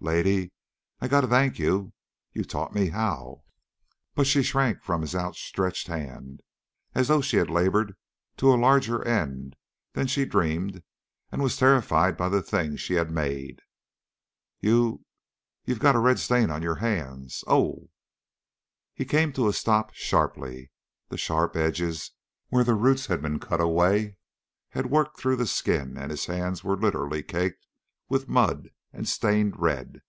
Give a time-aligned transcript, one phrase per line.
[0.00, 0.52] "Lady,
[1.00, 1.92] I got to thank you.
[2.32, 3.42] You taught me how!"
[4.14, 6.40] But she shrank from his outstretched hand
[6.94, 7.94] as though she had labored
[8.36, 9.56] to a larger end
[9.94, 10.82] than she dreamed
[11.32, 13.60] and was terrified by the thing she had made.
[14.60, 15.04] "You
[15.64, 17.42] you got a red stain on your hands.
[17.48, 17.90] Oh!"
[18.94, 20.70] He came to a stop sharply.
[21.08, 22.12] The sharp edges,
[22.50, 24.16] where the roots had been cut away
[24.70, 27.66] had worked through the skin and his hands were literally caked
[28.08, 30.00] with mud and stained red.